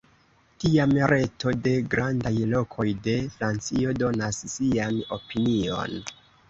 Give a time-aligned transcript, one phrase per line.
[0.61, 5.99] Tiam Reto de Grandaj Lokoj de Francio donas sian opinion.